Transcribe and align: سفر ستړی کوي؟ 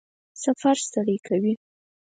سفر 0.43 0.75
ستړی 0.87 1.17
کوي؟ 1.27 1.53